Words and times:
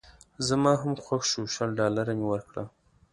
زما 0.47 0.73
هم 0.81 0.93
خوښ 1.03 1.23
شو 1.31 1.41
شل 1.53 1.69
ډالره 1.79 2.11
مې 2.19 2.25
ورکړل. 2.29 2.67